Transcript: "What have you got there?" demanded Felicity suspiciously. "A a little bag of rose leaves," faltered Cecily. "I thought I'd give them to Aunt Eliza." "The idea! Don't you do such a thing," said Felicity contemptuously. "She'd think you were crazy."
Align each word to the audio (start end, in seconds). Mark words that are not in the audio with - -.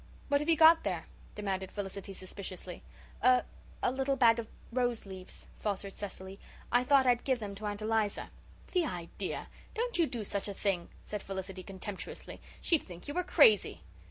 "What 0.29 0.41
have 0.41 0.49
you 0.49 0.55
got 0.57 0.81
there?" 0.83 1.05
demanded 1.35 1.69
Felicity 1.69 2.11
suspiciously. 2.11 2.81
"A 3.21 3.43
a 3.83 3.91
little 3.91 4.15
bag 4.15 4.39
of 4.39 4.47
rose 4.73 5.05
leaves," 5.05 5.45
faltered 5.59 5.93
Cecily. 5.93 6.39
"I 6.71 6.83
thought 6.83 7.05
I'd 7.05 7.23
give 7.23 7.37
them 7.37 7.53
to 7.53 7.67
Aunt 7.67 7.83
Eliza." 7.83 8.31
"The 8.71 8.83
idea! 8.83 9.47
Don't 9.75 9.99
you 9.99 10.07
do 10.07 10.23
such 10.23 10.47
a 10.47 10.55
thing," 10.55 10.89
said 11.03 11.21
Felicity 11.21 11.61
contemptuously. 11.61 12.41
"She'd 12.61 12.81
think 12.81 13.07
you 13.07 13.13
were 13.13 13.23
crazy." 13.23 13.83